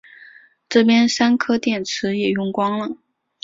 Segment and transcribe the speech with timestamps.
[0.67, 2.97] 这边三颗电池也用光了